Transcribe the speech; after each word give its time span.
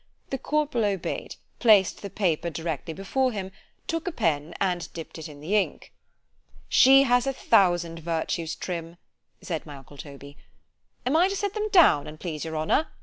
The 0.31 0.39
corporal 0.39 0.83
obeyed——placed 0.83 2.01
the 2.01 2.09
paper 2.09 2.49
directly 2.49 2.91
before 2.91 3.31
him——took 3.31 4.07
a 4.07 4.11
pen, 4.11 4.55
and 4.59 4.91
dipp'd 4.95 5.19
it 5.19 5.29
in 5.29 5.41
the 5.41 5.55
ink. 5.55 5.93
—She 6.67 7.03
has 7.03 7.27
a 7.27 7.33
thousand 7.33 7.99
virtues, 7.99 8.55
Trim! 8.55 8.97
said 9.43 9.63
my 9.67 9.75
uncle 9.75 9.97
Toby—— 9.97 10.37
Am 11.05 11.15
I 11.15 11.27
to 11.27 11.35
set 11.35 11.53
them 11.53 11.69
down, 11.69 12.07
an' 12.07 12.17
please 12.17 12.43
your 12.45 12.57
honour? 12.57 12.87